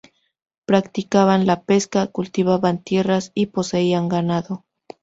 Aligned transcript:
Practicaban 0.65 1.45
la 1.45 1.61
pesca, 1.63 2.07
cultivaban 2.07 2.81
tierras 2.83 3.31
y 3.35 3.45
poseían 3.45 4.09
ganado. 4.09 4.65